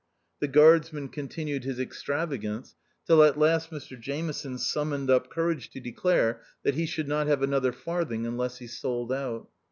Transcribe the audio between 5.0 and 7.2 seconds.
up courage to declare that he should